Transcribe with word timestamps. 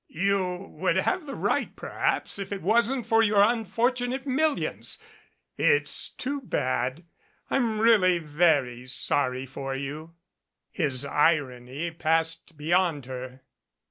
"You 0.09 0.55
would 0.79 0.95
have 0.95 1.27
the 1.27 1.35
right 1.35 1.75
perhaps 1.75 2.39
if 2.39 2.51
it 2.51 2.63
wasn't 2.63 3.05
for 3.05 3.21
your 3.21 3.43
unfortunate 3.43 4.25
millions. 4.25 4.99
It's 5.59 6.09
too 6.09 6.41
bad. 6.41 7.05
I'm 7.51 7.79
really 7.79 8.17
very 8.17 8.87
sorry 8.87 9.45
for 9.45 9.75
you." 9.75 10.15
His 10.71 11.05
irony 11.05 11.91
passed 11.91 12.57
beyond 12.57 13.05
her. 13.05 13.41